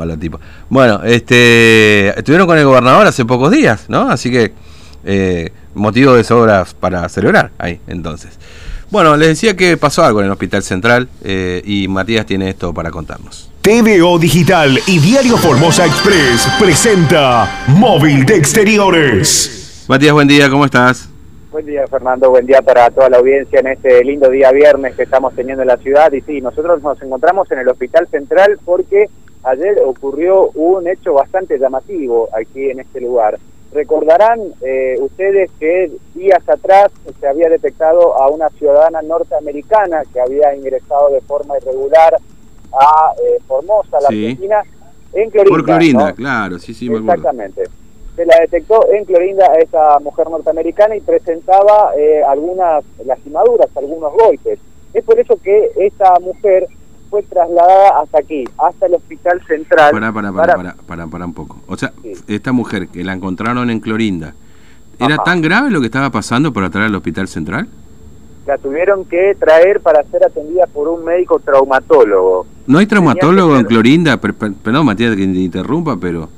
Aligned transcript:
bomba 0.00 0.06
la 0.06 0.18
tipa. 0.18 0.38
Bueno, 0.68 1.02
este, 1.04 2.08
estuvieron 2.18 2.46
con 2.46 2.58
el 2.58 2.64
gobernador 2.64 3.06
hace 3.06 3.24
pocos 3.24 3.50
días, 3.50 3.84
¿no? 3.88 4.10
Así 4.10 4.30
que 4.30 4.52
eh, 5.04 5.50
motivo 5.74 6.14
de 6.14 6.24
sobras 6.24 6.74
para 6.74 7.08
celebrar 7.08 7.50
ahí, 7.58 7.80
entonces. 7.86 8.38
Bueno, 8.90 9.16
les 9.16 9.28
decía 9.28 9.56
que 9.56 9.76
pasó 9.76 10.04
algo 10.04 10.20
en 10.20 10.26
el 10.26 10.32
Hospital 10.32 10.62
Central 10.62 11.08
eh, 11.22 11.62
y 11.64 11.86
Matías 11.86 12.26
tiene 12.26 12.50
esto 12.50 12.74
para 12.74 12.90
contarnos. 12.90 13.50
TVO 13.62 14.18
Digital 14.18 14.80
y 14.86 14.98
Diario 14.98 15.36
Formosa 15.36 15.86
Express 15.86 16.48
presenta 16.58 17.64
Móvil 17.68 18.24
de 18.26 18.36
Exteriores. 18.36 19.84
Matías, 19.86 20.12
buen 20.12 20.26
día, 20.26 20.50
¿cómo 20.50 20.64
estás? 20.64 21.10
Buen 21.50 21.66
día, 21.66 21.84
Fernando. 21.88 22.30
Buen 22.30 22.46
día 22.46 22.62
para 22.62 22.90
toda 22.90 23.10
la 23.10 23.18
audiencia 23.18 23.58
en 23.58 23.66
este 23.66 24.04
lindo 24.04 24.30
día 24.30 24.52
viernes 24.52 24.94
que 24.94 25.02
estamos 25.02 25.34
teniendo 25.34 25.62
en 25.62 25.68
la 25.68 25.76
ciudad. 25.78 26.12
Y 26.12 26.20
sí, 26.20 26.40
nosotros 26.40 26.80
nos 26.80 27.02
encontramos 27.02 27.50
en 27.50 27.58
el 27.58 27.68
Hospital 27.68 28.06
Central 28.08 28.58
porque 28.64 29.08
ayer 29.42 29.80
ocurrió 29.84 30.50
un 30.50 30.86
hecho 30.88 31.14
bastante 31.14 31.58
llamativo 31.58 32.28
aquí 32.32 32.70
en 32.70 32.80
este 32.80 33.00
lugar. 33.00 33.38
Recordarán 33.72 34.40
eh, 34.62 34.96
ustedes 35.00 35.50
que 35.60 35.92
días 36.14 36.46
atrás 36.48 36.90
se 37.20 37.28
había 37.28 37.48
detectado 37.48 38.20
a 38.20 38.28
una 38.28 38.48
ciudadana 38.50 39.00
norteamericana 39.02 40.02
que 40.12 40.20
había 40.20 40.54
ingresado 40.54 41.10
de 41.10 41.20
forma 41.20 41.56
irregular 41.56 42.16
a 42.72 43.12
eh, 43.22 43.38
Formosa, 43.46 44.00
la 44.00 44.08
Argentina, 44.08 44.62
en 45.12 45.30
Clorinda. 45.30 45.56
Por 45.56 45.64
Clorinda, 45.64 46.12
claro, 46.14 46.58
sí, 46.58 46.74
sí, 46.74 46.90
me 46.90 46.98
Exactamente. 46.98 47.64
Se 48.16 48.26
la 48.26 48.40
detectó 48.40 48.92
en 48.92 49.04
Clorinda 49.04 49.46
a 49.46 49.58
esa 49.58 49.98
mujer 50.00 50.28
norteamericana 50.28 50.96
y 50.96 51.00
presentaba 51.00 51.92
eh, 51.96 52.22
algunas 52.26 52.84
lastimaduras, 53.04 53.68
algunos 53.76 54.12
golpes. 54.12 54.58
Es 54.92 55.04
por 55.04 55.18
eso 55.18 55.38
que 55.42 55.70
esta 55.76 56.18
mujer 56.20 56.66
fue 57.10 57.22
trasladada 57.24 58.00
hasta 58.00 58.18
aquí, 58.18 58.44
hasta 58.56 58.86
el 58.86 58.94
hospital 58.94 59.42
central. 59.46 59.90
Para, 59.90 60.12
para, 60.12 60.32
para, 60.32 60.74
para, 60.86 61.06
para, 61.08 61.24
un 61.26 61.34
poco. 61.34 61.58
O 61.66 61.76
sea, 61.76 61.92
esta 62.28 62.52
mujer 62.52 62.88
que 62.88 63.02
la 63.02 63.12
encontraron 63.12 63.68
en 63.68 63.80
Clorinda, 63.80 64.34
¿era 64.98 65.18
tan 65.18 65.42
grave 65.42 65.70
lo 65.70 65.80
que 65.80 65.86
estaba 65.86 66.10
pasando 66.10 66.52
para 66.52 66.70
traer 66.70 66.86
al 66.86 66.94
hospital 66.94 67.26
central? 67.28 67.68
La 68.46 68.56
tuvieron 68.58 69.04
que 69.04 69.36
traer 69.38 69.80
para 69.80 70.02
ser 70.04 70.24
atendida 70.24 70.66
por 70.66 70.88
un 70.88 71.04
médico 71.04 71.40
traumatólogo. 71.40 72.46
¿No 72.66 72.78
hay 72.78 72.86
traumatólogo 72.86 73.56
en 73.56 73.64
Clorinda? 73.64 74.16
Perdón, 74.18 74.86
Matías, 74.86 75.16
que 75.16 75.26
te 75.26 75.38
interrumpa, 75.38 75.96
pero... 75.96 76.28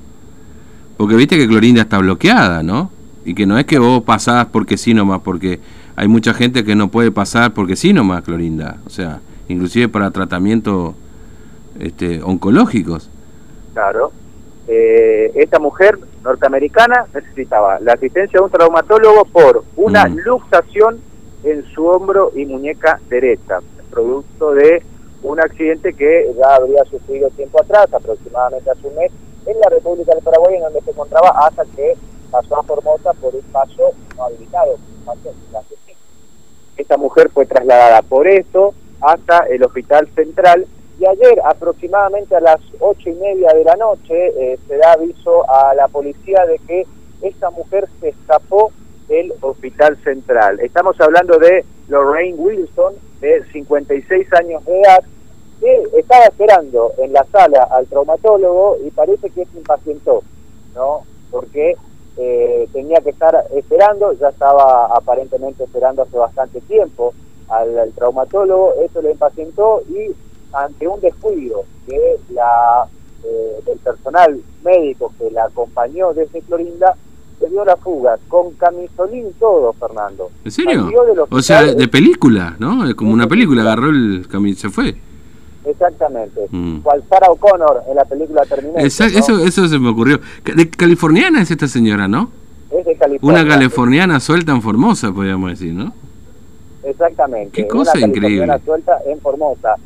Porque 0.96 1.14
viste 1.14 1.36
que 1.36 1.46
Clorinda 1.46 1.82
está 1.82 1.98
bloqueada, 1.98 2.62
¿no? 2.62 2.90
Y 3.24 3.34
que 3.34 3.46
no 3.46 3.58
es 3.58 3.66
que 3.66 3.78
vos 3.78 4.02
pasás 4.02 4.46
porque 4.46 4.76
sí 4.76 4.94
nomás, 4.94 5.20
porque 5.20 5.60
hay 5.96 6.08
mucha 6.08 6.34
gente 6.34 6.64
que 6.64 6.74
no 6.74 6.88
puede 6.88 7.10
pasar 7.12 7.54
porque 7.54 7.76
sí 7.76 7.92
nomás, 7.92 8.22
Clorinda. 8.22 8.78
O 8.86 8.90
sea, 8.90 9.20
inclusive 9.52 9.88
para 9.88 10.10
tratamientos 10.10 10.94
este, 11.78 12.22
oncológicos. 12.22 13.10
Claro. 13.72 14.12
Eh, 14.68 15.32
esta 15.34 15.58
mujer 15.58 15.98
norteamericana 16.22 17.06
necesitaba 17.12 17.80
la 17.80 17.94
asistencia 17.94 18.38
de 18.38 18.44
un 18.44 18.50
traumatólogo 18.50 19.24
por 19.24 19.64
una 19.76 20.06
mm. 20.06 20.18
luxación 20.24 21.00
en 21.42 21.64
su 21.74 21.86
hombro 21.86 22.30
y 22.34 22.46
muñeca 22.46 23.00
derecha, 23.08 23.58
producto 23.90 24.52
de 24.54 24.82
un 25.22 25.40
accidente 25.40 25.92
que 25.92 26.32
ya 26.36 26.56
habría 26.56 26.84
sufrido 26.84 27.28
tiempo 27.30 27.60
atrás, 27.60 27.92
aproximadamente 27.92 28.70
hace 28.70 28.86
un 28.86 28.94
mes, 28.96 29.10
en 29.46 29.58
la 29.60 29.68
República 29.70 30.14
del 30.14 30.22
Paraguay, 30.22 30.56
en 30.56 30.62
donde 30.62 30.80
se 30.82 30.90
encontraba 30.90 31.30
hasta 31.46 31.64
que 31.76 31.94
pasó 32.30 32.58
a 32.58 32.62
Formosa 32.62 33.12
por 33.14 33.34
un 33.34 33.42
paso 33.52 33.92
no 34.16 34.24
habilitado, 34.24 34.74
un 34.74 35.04
paso 35.04 35.34
Esta 36.76 36.96
mujer 36.96 37.30
fue 37.30 37.46
trasladada 37.46 38.02
por 38.02 38.26
eso 38.26 38.74
hasta 39.02 39.38
el 39.50 39.62
Hospital 39.64 40.08
Central 40.14 40.66
y 40.98 41.06
ayer 41.06 41.40
aproximadamente 41.44 42.36
a 42.36 42.40
las 42.40 42.60
ocho 42.78 43.10
y 43.10 43.14
media 43.14 43.52
de 43.52 43.64
la 43.64 43.76
noche 43.76 44.28
eh, 44.36 44.58
se 44.68 44.76
da 44.76 44.92
aviso 44.92 45.48
a 45.50 45.74
la 45.74 45.88
policía 45.88 46.44
de 46.46 46.58
que 46.60 46.86
esta 47.22 47.50
mujer 47.50 47.88
se 48.00 48.10
escapó 48.10 48.70
del 49.08 49.32
Hospital 49.40 49.96
Central. 50.04 50.60
Estamos 50.60 51.00
hablando 51.00 51.38
de 51.38 51.64
Lorraine 51.88 52.38
Wilson, 52.38 52.94
de 53.20 53.44
56 53.52 54.32
años 54.34 54.64
de 54.64 54.80
edad, 54.80 55.04
que 55.60 55.82
estaba 55.98 56.24
esperando 56.24 56.92
en 56.98 57.12
la 57.12 57.24
sala 57.26 57.68
al 57.70 57.86
traumatólogo 57.86 58.76
y 58.84 58.90
parece 58.90 59.30
que 59.30 59.44
se 59.44 59.58
impacientó, 59.58 60.22
¿no? 60.74 61.02
Porque 61.30 61.76
eh, 62.16 62.68
tenía 62.72 63.00
que 63.00 63.10
estar 63.10 63.44
esperando, 63.54 64.12
ya 64.14 64.28
estaba 64.28 64.86
aparentemente 64.86 65.64
esperando 65.64 66.02
hace 66.02 66.16
bastante 66.16 66.60
tiempo 66.62 67.14
al, 67.48 67.92
traumatólogo, 67.94 68.74
eso 68.84 69.02
le 69.02 69.12
impacientó 69.12 69.82
y 69.88 70.12
ante 70.54 70.86
un 70.86 71.00
descuido 71.00 71.64
de 71.86 72.18
la, 72.30 72.86
eh, 73.24 73.62
del 73.64 73.78
personal 73.78 74.40
médico 74.64 75.12
que 75.18 75.30
la 75.30 75.44
acompañó 75.44 76.12
desde 76.12 76.40
Clorinda, 76.42 76.96
se 77.38 77.48
dio 77.48 77.64
la 77.64 77.76
fuga, 77.76 78.18
con 78.28 78.52
camisolín 78.52 79.32
todo, 79.38 79.72
Fernando. 79.72 80.30
¿En 80.44 80.50
serio? 80.50 80.88
O 81.30 81.42
sea, 81.42 81.62
de 81.62 81.88
película, 81.88 82.56
¿no? 82.58 82.88
Es 82.88 82.94
como 82.94 83.12
una 83.12 83.26
película, 83.26 83.62
agarró 83.62 83.90
el 83.90 84.26
camión 84.30 84.54
se 84.56 84.70
fue. 84.70 84.94
Exactamente. 85.64 86.46
Mm. 86.50 86.78
Cual 86.78 87.02
Sarah 87.08 87.30
O'Connor 87.30 87.82
en 87.88 87.96
la 87.96 88.04
película 88.04 88.44
Terminator. 88.44 88.84
eso, 88.84 89.04
eso 89.04 89.68
se 89.68 89.78
me 89.78 89.90
ocurrió. 89.90 90.20
De 90.44 90.68
californiana 90.70 91.42
es 91.42 91.50
esta 91.50 91.68
señora, 91.68 92.08
¿no? 92.08 92.30
Es 92.70 92.84
de 92.84 92.96
California. 92.96 93.42
Una 93.42 93.48
californiana 93.48 94.20
suelta 94.20 94.52
en 94.52 94.62
Formosa, 94.62 95.12
podríamos 95.12 95.50
decir, 95.50 95.72
¿no? 95.72 95.92
Exactamente. 96.82 97.62
Qué 97.62 97.68
cosa 97.68 97.92
una 97.96 98.06
increíble. 98.06 98.58
suelta 98.64 98.98
en 99.06 99.20
Formosa. 99.20 99.76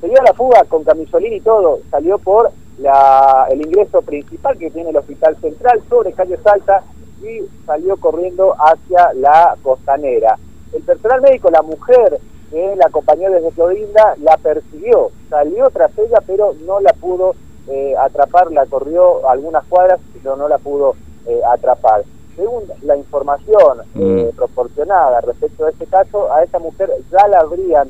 Se 0.00 0.08
dio 0.08 0.20
la 0.22 0.32
fuga 0.32 0.64
con 0.64 0.84
camisolín 0.84 1.34
y 1.34 1.40
todo. 1.40 1.80
Salió 1.90 2.18
por 2.18 2.50
la, 2.78 3.46
el 3.50 3.60
ingreso 3.60 4.02
principal 4.02 4.56
que 4.58 4.70
tiene 4.70 4.90
el 4.90 4.96
Hospital 4.96 5.36
Central 5.40 5.80
sobre 5.88 6.12
calle 6.12 6.38
Salta 6.42 6.82
y 7.22 7.42
salió 7.66 7.96
corriendo 7.98 8.54
hacia 8.58 9.12
la 9.14 9.56
costanera. 9.62 10.38
El 10.72 10.82
personal 10.82 11.20
médico, 11.20 11.50
la 11.50 11.62
mujer 11.62 12.18
que 12.50 12.74
la 12.76 12.86
acompañó 12.86 13.30
desde 13.30 13.50
Clorinda, 13.50 14.14
la 14.22 14.36
persiguió, 14.38 15.10
salió 15.28 15.70
tras 15.70 15.96
ella, 15.98 16.18
pero 16.26 16.54
no 16.66 16.80
la 16.80 16.92
pudo 16.94 17.34
eh, 17.68 17.94
atrapar, 17.98 18.50
la 18.50 18.66
corrió 18.66 19.28
algunas 19.28 19.64
cuadras, 19.66 20.00
pero 20.14 20.36
no 20.36 20.48
la 20.48 20.58
pudo 20.58 20.94
eh, 21.26 21.40
atrapar. 21.52 22.02
Según 22.36 22.64
la 22.82 22.96
información 22.96 23.80
eh, 23.94 24.30
mm. 24.32 24.36
proporcionada 24.36 25.20
respecto 25.20 25.66
a 25.66 25.70
este 25.70 25.86
caso, 25.86 26.32
a 26.32 26.42
esa 26.42 26.58
mujer 26.58 26.90
ya 27.10 27.26
la 27.28 27.40
habrían 27.40 27.88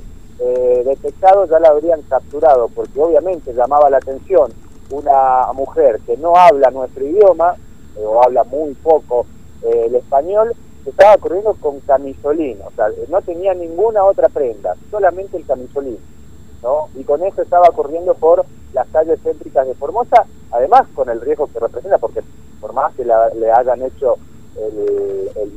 detectado, 0.86 1.44
ya 1.44 1.58
la 1.58 1.68
habrían 1.68 2.00
capturado, 2.00 2.68
porque 2.74 2.98
obviamente 2.98 3.52
llamaba 3.52 3.90
la 3.90 3.98
atención 3.98 4.50
una 4.90 5.52
mujer 5.52 6.00
que 6.06 6.16
no 6.16 6.34
habla 6.34 6.70
nuestro 6.70 7.04
idioma, 7.04 7.56
o 8.02 8.22
habla 8.22 8.44
muy 8.44 8.72
poco 8.74 9.26
el 9.62 9.94
español, 9.94 10.54
estaba 10.86 11.16
corriendo 11.18 11.54
con 11.54 11.80
camisolín, 11.80 12.58
o 12.64 12.70
sea, 12.72 12.86
no 13.08 13.20
tenía 13.22 13.54
ninguna 13.54 14.04
otra 14.04 14.28
prenda, 14.28 14.74
solamente 14.90 15.36
el 15.36 15.46
camisolín, 15.46 15.98
¿no? 16.62 16.88
Y 16.94 17.04
con 17.04 17.22
eso 17.22 17.42
estaba 17.42 17.68
corriendo 17.68 18.14
por 18.14 18.44
las 18.72 18.88
calles 18.88 19.20
céntricas 19.22 19.66
de 19.66 19.74
Formosa, 19.74 20.24
además 20.50 20.86
con 20.94 21.10
el 21.10 21.20
riesgo 21.20 21.48
que 21.48 21.60
representa, 21.60 21.98
porque 21.98 22.22
por 22.60 22.72
más 22.72 22.94
que 22.94 23.04
le 23.04 23.52
hayan 23.52 23.82
hecho 23.82 24.16
el, 24.56 25.30
el 25.36 25.50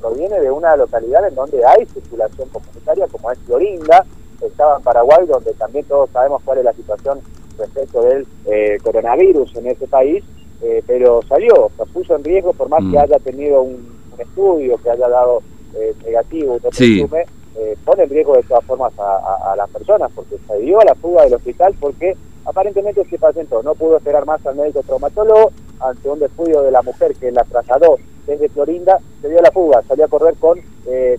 proviene 0.00 0.40
de 0.40 0.50
una 0.50 0.76
localidad 0.76 1.26
en 1.26 1.34
donde 1.34 1.64
hay 1.64 1.86
circulación 1.86 2.48
comunitaria, 2.50 3.06
como 3.08 3.30
es 3.30 3.38
Florinda, 3.40 4.04
estaba 4.42 4.76
en 4.76 4.82
Paraguay, 4.82 5.26
donde 5.26 5.54
también 5.54 5.84
todos 5.86 6.10
sabemos 6.10 6.42
cuál 6.44 6.58
es 6.58 6.64
la 6.64 6.72
situación 6.74 7.20
respecto 7.56 8.02
del 8.02 8.26
eh, 8.46 8.76
coronavirus 8.82 9.56
en 9.56 9.68
ese 9.68 9.86
país, 9.86 10.22
eh, 10.62 10.82
pero 10.86 11.22
salió, 11.28 11.70
se 11.76 11.86
puso 11.86 12.16
en 12.16 12.24
riesgo 12.24 12.52
por 12.52 12.68
más 12.68 12.80
que 12.80 12.98
mm. 12.98 12.98
haya 12.98 13.18
tenido 13.18 13.62
un 13.62 13.94
un 14.14 14.20
estudio 14.20 14.78
que 14.78 14.90
haya 14.90 15.08
dado 15.08 15.42
eh, 15.74 15.94
negativo, 16.04 16.58
no 16.62 16.70
presume, 16.70 17.24
eh, 17.56 17.76
pone 17.84 18.04
en 18.04 18.10
riesgo 18.10 18.34
de 18.34 18.42
todas 18.42 18.64
formas 18.64 18.92
a, 18.98 19.54
las 19.56 19.70
personas, 19.70 20.10
porque 20.14 20.36
se 20.46 20.58
dio 20.58 20.80
a 20.80 20.84
la 20.84 20.94
fuga 20.94 21.24
del 21.24 21.34
hospital 21.34 21.74
porque 21.78 22.16
aparentemente 22.44 23.00
ese 23.02 23.18
paciente 23.18 23.54
no 23.62 23.74
pudo 23.74 23.96
esperar 23.96 24.26
más 24.26 24.44
al 24.46 24.56
médico 24.56 24.82
traumatólogo 24.82 25.52
ante 25.84 26.08
un 26.08 26.18
descuido 26.18 26.62
de 26.62 26.70
la 26.70 26.82
mujer 26.82 27.14
que 27.14 27.30
la 27.30 27.44
trasladó 27.44 27.98
desde 28.26 28.48
Florinda, 28.48 28.98
se 29.20 29.28
dio 29.28 29.40
la 29.40 29.50
fuga, 29.50 29.82
salió 29.86 30.04
a 30.06 30.08
correr 30.08 30.34
con 30.38 30.58
eh, 30.86 31.18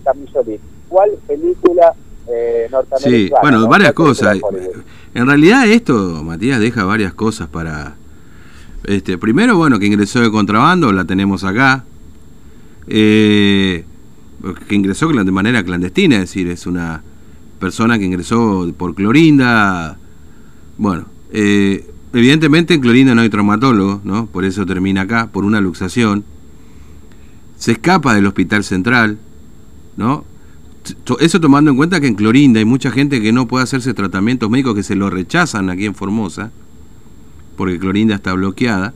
¿Cuál 0.88 1.10
película 1.26 1.92
eh, 2.28 2.68
norteamericana? 2.70 3.40
Sí, 3.40 3.42
bueno, 3.42 3.68
varias 3.68 3.92
cosas. 3.92 4.38
En 5.14 5.26
realidad 5.26 5.66
esto, 5.66 5.94
Matías, 6.22 6.60
deja 6.60 6.84
varias 6.84 7.14
cosas 7.14 7.48
para... 7.48 7.94
Este, 8.84 9.18
primero, 9.18 9.56
bueno, 9.56 9.78
que 9.78 9.86
ingresó 9.86 10.20
de 10.20 10.30
contrabando, 10.30 10.92
la 10.92 11.04
tenemos 11.04 11.42
acá, 11.42 11.84
eh, 12.86 13.84
que 14.68 14.74
ingresó 14.74 15.08
de 15.08 15.32
manera 15.32 15.64
clandestina, 15.64 16.16
es 16.16 16.22
decir, 16.22 16.48
es 16.48 16.66
una 16.66 17.02
persona 17.58 17.98
que 17.98 18.04
ingresó 18.04 18.72
por 18.76 18.94
Clorinda. 18.94 19.98
Bueno, 20.78 21.06
eh, 21.32 21.84
evidentemente 22.12 22.74
en 22.74 22.80
Clorinda 22.80 23.14
no 23.14 23.22
hay 23.22 23.30
traumatólogo, 23.30 24.00
¿no? 24.04 24.26
Por 24.26 24.44
eso 24.44 24.66
termina 24.66 25.02
acá, 25.02 25.28
por 25.32 25.44
una 25.44 25.60
luxación. 25.60 26.24
Se 27.56 27.72
escapa 27.72 28.14
del 28.14 28.26
hospital 28.26 28.64
central, 28.64 29.18
¿no? 29.96 30.24
Eso 31.18 31.40
tomando 31.40 31.70
en 31.70 31.76
cuenta 31.76 32.00
que 32.00 32.06
en 32.06 32.14
Clorinda 32.14 32.58
hay 32.58 32.64
mucha 32.64 32.90
gente 32.90 33.20
que 33.20 33.32
no 33.32 33.48
puede 33.48 33.64
hacerse 33.64 33.92
tratamientos 33.94 34.48
médicos 34.50 34.74
que 34.74 34.82
se 34.82 34.94
lo 34.94 35.10
rechazan 35.10 35.70
aquí 35.70 35.86
en 35.86 35.94
Formosa. 35.94 36.50
porque 37.56 37.78
Clorinda 37.78 38.14
está 38.14 38.34
bloqueada. 38.34 38.94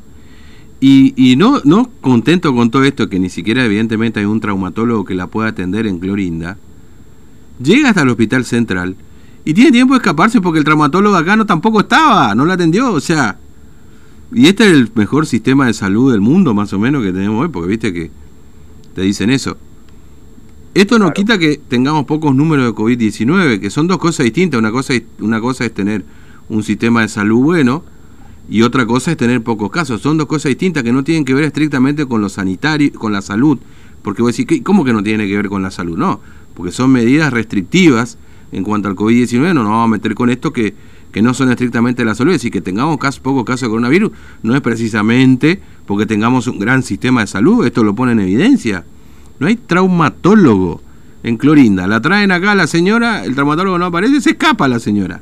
Y, 0.83 1.35
no, 1.37 1.61
no 1.65 1.91
contento 2.01 2.55
con 2.55 2.71
todo 2.71 2.85
esto, 2.85 3.09
que 3.11 3.19
ni 3.19 3.29
siquiera 3.29 3.65
evidentemente 3.65 4.21
hay 4.21 4.27
un 4.27 4.41
traumatólogo 4.41 5.05
que 5.05 5.15
la 5.15 5.27
pueda 5.27 5.49
atender 5.49 5.87
en 5.87 5.99
Clorinda, 5.99 6.57
llega 7.62 7.91
hasta 7.91 8.03
el 8.03 8.09
hospital 8.09 8.47
central 8.47 8.97
y 9.44 9.54
tiene 9.54 9.72
tiempo 9.72 9.94
de 9.94 9.98
escaparse 9.98 10.40
porque 10.40 10.58
el 10.58 10.64
traumatólogo 10.64 11.16
acá 11.16 11.37
no 11.37 11.46
tampoco 11.46 11.81
estaba, 11.81 12.34
no 12.34 12.44
la 12.44 12.54
atendió, 12.54 12.92
o 12.92 13.00
sea, 13.00 13.38
y 14.32 14.46
este 14.46 14.64
es 14.64 14.72
el 14.72 14.90
mejor 14.94 15.26
sistema 15.26 15.66
de 15.66 15.75
salud 15.75 16.12
del 16.12 16.20
mundo 16.20 16.54
más 16.54 16.72
o 16.72 16.78
menos 16.78 17.02
que 17.02 17.12
tenemos 17.12 17.42
hoy, 17.42 17.48
porque 17.48 17.69
viste 17.69 17.92
que 17.92 18.10
te 18.94 19.02
dicen 19.02 19.31
eso. 19.31 19.56
Esto 20.72 21.00
no 21.00 21.12
quita 21.12 21.37
que 21.37 21.60
tengamos 21.69 22.04
pocos 22.04 22.34
números 22.34 22.66
de 22.66 22.72
COVID-19, 22.72 23.58
que 23.58 23.70
son 23.70 23.88
dos 23.88 23.98
cosas 23.98 24.25
distintas. 24.25 24.58
Una 24.58 24.70
cosa, 24.70 24.94
una 25.19 25.40
cosa 25.40 25.64
es 25.64 25.75
tener 25.75 26.04
un 26.48 26.62
sistema 26.62 27.02
de 27.02 27.08
salud 27.08 27.40
bueno 27.40 27.82
y 28.48 28.62
otra 28.62 28.87
cosa 28.87 29.10
es 29.10 29.16
tener 29.16 29.42
pocos 29.42 29.70
casos. 29.70 30.00
Son 30.00 30.16
dos 30.16 30.28
cosas 30.28 30.50
distintas 30.50 30.84
que 30.84 30.92
no 30.92 31.02
tienen 31.02 31.25
que 31.25 31.34
ver 31.34 31.44
estrictamente 31.44 32.06
con 32.06 32.20
lo 32.20 32.28
sanitario, 32.28 32.92
con 32.92 33.12
la 33.12 33.20
salud. 33.20 33.58
Porque 34.02 34.22
vos 34.22 34.37
decís, 34.37 34.62
¿cómo 34.62 34.84
que 34.84 34.92
no 34.92 35.02
tiene 35.02 35.26
que 35.26 35.37
ver 35.37 35.48
con 35.48 35.62
la 35.62 35.72
salud? 35.72 35.98
No, 35.98 36.20
porque 36.54 36.70
son 36.70 36.92
medidas 36.92 37.32
restrictivas 37.32 38.16
en 38.52 38.64
cuanto 38.64 38.88
al 38.88 38.97
COVID-19. 38.97 39.55
No 39.55 39.62
nos 39.62 39.69
vamos 39.69 39.85
a 39.85 39.88
meter 39.88 40.14
con 40.14 40.31
esto 40.31 40.52
que, 40.52 40.75
que 41.12 41.23
no 41.23 41.35
son 41.35 41.50
estrictamente 41.50 42.05
la 42.05 42.14
salud. 42.14 42.32
Es 42.32 42.38
decir, 42.38 42.52
que 42.52 42.61
tengamos 42.61 42.99
casos, 42.99 43.20
pocos 43.20 43.44
casos 43.44 43.62
de 43.62 43.69
coronavirus 43.69 44.12
no 44.43 44.55
es 44.55 44.61
precisamente 44.61 45.61
porque 45.87 46.06
tengamos 46.06 46.47
un 46.47 46.58
gran 46.58 46.82
sistema 46.82 47.23
de 47.23 47.26
salud. 47.26 47.67
Esto 47.67 47.82
lo 47.85 47.94
pone 47.94 48.12
en 48.12 48.20
evidencia. 48.20 48.85
No 49.38 49.47
hay 49.47 49.56
traumatólogo 49.56 50.81
en 51.23 51.37
Clorinda. 51.37 51.87
La 51.87 52.00
traen 52.00 52.32
acá 52.32 52.55
la 52.55 52.67
señora, 52.67 53.25
el 53.25 53.35
traumatólogo 53.35 53.79
no 53.79 53.87
aparece, 53.87 54.20
se 54.20 54.31
escapa 54.31 54.69
la 54.69 54.79
señora. 54.79 55.20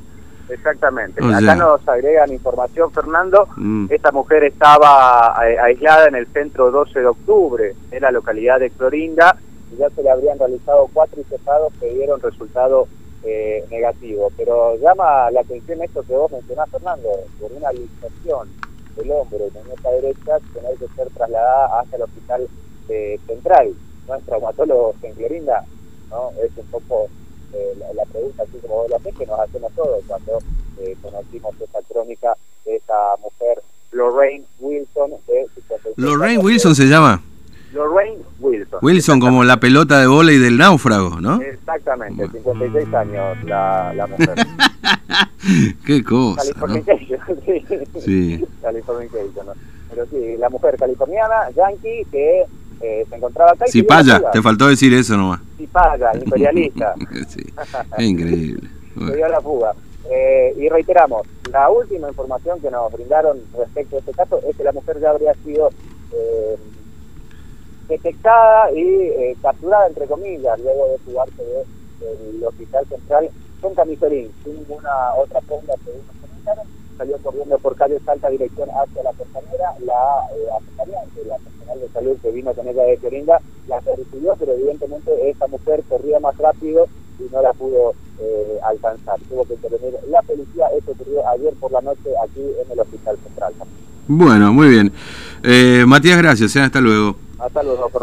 Exactamente. 0.48 1.22
Acá 1.22 1.54
nos 1.56 1.86
agregan 1.86 2.32
información, 2.32 2.90
Fernando. 2.90 3.48
Mm. 3.56 3.86
Esta 3.90 4.10
mujer 4.12 4.44
estaba 4.44 5.38
aislada 5.38 6.06
en 6.06 6.14
el 6.14 6.26
centro 6.28 6.70
12 6.70 7.00
de 7.00 7.06
octubre, 7.06 7.74
en 7.90 8.02
la 8.02 8.10
localidad 8.10 8.58
de 8.58 8.70
Clorinda, 8.70 9.36
y 9.72 9.76
ya 9.76 9.90
se 9.90 10.02
le 10.02 10.10
habrían 10.10 10.38
realizado 10.38 10.88
cuatro 10.92 11.20
infectados 11.20 11.72
que 11.78 11.92
dieron 11.92 12.20
resultado 12.20 12.88
eh, 13.24 13.64
negativo. 13.70 14.30
Pero 14.36 14.76
llama 14.76 15.30
la 15.30 15.40
atención 15.40 15.82
esto 15.82 16.02
que 16.02 16.14
vos 16.14 16.30
mencionás, 16.32 16.70
Fernando, 16.70 17.08
por 17.40 17.52
una 17.52 17.72
luxación 17.72 18.48
del 18.96 19.10
hombro 19.10 19.46
y 19.46 19.58
muñeca 19.58 19.90
derecha, 19.90 20.38
tener 20.52 20.76
que 20.76 20.88
ser 20.96 21.08
trasladada 21.10 21.80
hasta 21.80 21.96
el 21.96 22.02
hospital 22.02 22.48
eh, 22.88 23.18
central. 23.26 23.74
No 24.06 24.14
es 24.14 24.24
traumatólogo 24.24 24.94
en 25.02 25.14
Clorinda, 25.14 25.64
¿no? 26.10 26.30
Es 26.42 26.50
un 26.56 26.66
poco 26.66 27.08
eh, 27.52 27.74
la, 27.94 28.04
pregunta, 28.04 28.42
así 28.42 28.58
como 28.58 28.76
vos 28.76 28.90
la 28.90 28.98
que 28.98 29.26
nos 29.26 29.40
hacemos 29.40 29.72
todos 29.72 30.04
cuando 30.06 30.38
eh, 30.80 30.96
conocimos 31.02 31.54
esa 31.60 31.78
crónica 31.88 32.34
de 32.64 32.76
esa 32.76 32.94
mujer, 33.22 33.62
Lorraine 33.92 34.44
Wilson. 34.60 35.12
De 35.26 35.46
Lorraine 35.96 36.38
Wilson 36.42 36.74
se 36.74 36.84
llama. 36.84 37.22
Lorraine 37.72 38.22
Wilson. 38.40 38.78
Wilson 38.82 39.20
como 39.20 39.44
la 39.44 39.58
pelota 39.58 39.98
de 40.00 40.06
volei 40.06 40.38
del 40.38 40.58
náufrago, 40.58 41.20
¿no? 41.20 41.40
Exactamente, 42.24 42.38
56 42.38 42.94
años 42.94 43.44
la, 43.44 43.92
la 43.94 44.06
mujer. 44.06 44.34
Qué 45.86 46.04
cosa. 46.04 46.42
Californication, 46.42 47.20
sí. 47.44 47.64
sí. 48.00 48.44
Californication, 48.62 49.46
¿no? 49.46 49.52
Pero 49.90 50.06
sí, 50.06 50.36
la 50.36 50.50
mujer 50.50 50.76
californiana, 50.76 51.50
yankee, 51.56 52.04
que 52.10 52.44
eh, 52.80 53.06
se 53.08 53.16
encontraba 53.16 53.52
acá. 53.52 53.66
Si 53.66 53.82
paya, 53.82 54.20
te 54.30 54.42
faltó 54.42 54.68
decir 54.68 54.92
eso 54.94 55.16
nomás. 55.16 55.40
Si 55.56 55.66
paya, 55.66 56.10
imperialista. 56.14 56.94
sí, 57.28 57.42
es 57.96 58.04
increíble. 58.04 58.68
Se 58.98 59.16
dio 59.16 59.28
la 59.28 59.40
fuga. 59.40 59.74
Eh, 60.10 60.54
y 60.56 60.68
reiteramos, 60.68 61.26
la 61.52 61.70
última 61.70 62.08
información 62.08 62.60
que 62.60 62.70
nos 62.70 62.90
brindaron 62.92 63.38
respecto 63.56 63.96
a 63.96 63.98
este 64.00 64.12
caso 64.12 64.40
es 64.48 64.56
que 64.56 64.64
la 64.64 64.72
mujer 64.72 64.98
ya 65.00 65.10
habría 65.10 65.34
sido 65.34 65.70
eh, 66.12 66.56
detectada 67.88 68.72
y 68.72 68.80
eh, 68.80 69.36
capturada, 69.42 69.86
entre 69.86 70.06
comillas, 70.06 70.58
luego 70.60 70.88
de 70.88 70.98
fugarse 70.98 71.42
del 72.00 72.44
hospital 72.44 72.86
central 72.86 73.30
con 73.60 73.74
camisolín, 73.74 74.30
sin 74.44 74.54
ninguna 74.54 75.14
otra 75.18 75.40
pregunta 75.40 75.74
que 75.84 75.92
nos 75.92 76.16
comentaron. 76.20 76.66
Salió 76.96 77.18
corriendo 77.18 77.58
por 77.58 77.76
calle 77.76 78.00
Salta, 78.04 78.28
dirección 78.28 78.68
hacia 78.70 79.02
la 79.02 79.12
costanera, 79.12 79.74
la 79.84 80.26
eh, 80.34 80.48
acompañante, 80.50 81.24
la 81.26 81.36
personal 81.36 81.80
de 81.80 81.88
salud 81.88 82.16
que 82.20 82.30
vino 82.32 82.52
con 82.54 82.66
ella 82.66 82.82
de 82.82 82.96
Corinda, 82.98 83.40
la 83.68 83.80
recibió, 83.80 84.34
pero 84.38 84.52
evidentemente 84.52 85.30
esa 85.30 85.46
mujer 85.46 85.82
corría 85.88 86.18
más 86.18 86.36
rápido 86.38 86.88
y 87.20 87.32
no 87.32 87.42
la 87.42 87.52
pudo 87.52 87.94
eh, 88.20 88.58
alcanzar. 88.64 89.18
Tuvo 89.28 89.44
que 89.44 89.54
intervenir 89.54 89.94
la 90.08 90.22
policía, 90.22 90.66
eso 90.76 90.90
ocurrió 90.90 91.28
ayer 91.28 91.54
por 91.54 91.70
la 91.70 91.80
noche 91.80 92.10
aquí 92.24 92.40
en 92.64 92.72
el 92.72 92.80
Hospital 92.80 93.16
Central. 93.22 93.54
Bueno, 94.08 94.52
muy 94.52 94.68
bien. 94.68 94.92
Eh, 95.42 95.84
Matías, 95.86 96.18
gracias. 96.18 96.56
Hasta 96.56 96.80
luego. 96.80 97.27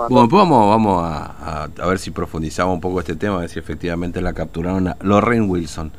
Bueno, 0.09 0.29
pues 0.29 0.39
vamos, 0.41 0.69
vamos 0.69 1.03
a, 1.03 1.63
a, 1.63 1.85
ver 1.87 1.99
si 1.99 2.11
profundizamos 2.11 2.73
un 2.73 2.81
poco 2.81 2.99
este 2.99 3.15
tema, 3.15 3.37
a 3.37 3.39
ver 3.41 3.49
si 3.49 3.59
efectivamente 3.59 4.21
la 4.21 4.33
capturaron 4.33 4.87
a 4.87 4.97
Lorraine 5.01 5.47
Wilson. 5.47 5.91